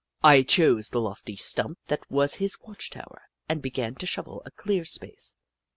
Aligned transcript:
I 0.23 0.41
chose 0.41 0.89
the 0.89 0.99
lofty 0.99 1.35
stump 1.35 1.77
that 1.89 2.09
was 2.09 2.37
his 2.41 2.59
watch 2.61 2.89
tower 2.89 3.21
and 3.47 3.61
began 3.61 3.93
to 3.97 4.07
shovel 4.07 4.41
a 4.47 4.49
clear 4.49 4.83
space. 4.83 5.35